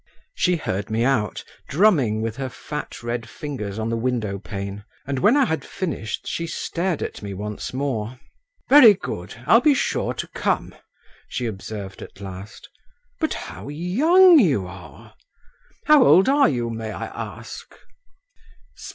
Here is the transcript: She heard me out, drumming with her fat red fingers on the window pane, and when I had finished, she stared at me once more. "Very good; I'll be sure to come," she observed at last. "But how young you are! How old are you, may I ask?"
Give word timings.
She 0.33 0.55
heard 0.55 0.89
me 0.89 1.03
out, 1.05 1.43
drumming 1.69 2.23
with 2.23 2.37
her 2.37 2.49
fat 2.49 3.03
red 3.03 3.29
fingers 3.29 3.77
on 3.77 3.89
the 3.89 3.95
window 3.95 4.39
pane, 4.39 4.83
and 5.05 5.19
when 5.19 5.37
I 5.37 5.45
had 5.45 5.63
finished, 5.63 6.25
she 6.27 6.47
stared 6.47 7.03
at 7.03 7.21
me 7.21 7.35
once 7.35 7.71
more. 7.71 8.19
"Very 8.67 8.95
good; 8.95 9.35
I'll 9.45 9.61
be 9.61 9.75
sure 9.75 10.15
to 10.15 10.25
come," 10.29 10.73
she 11.27 11.45
observed 11.45 12.01
at 12.01 12.19
last. 12.19 12.67
"But 13.19 13.35
how 13.35 13.69
young 13.69 14.39
you 14.39 14.65
are! 14.65 15.13
How 15.85 16.03
old 16.03 16.27
are 16.27 16.49
you, 16.49 16.71
may 16.71 16.89
I 16.91 17.05
ask?" 17.05 17.71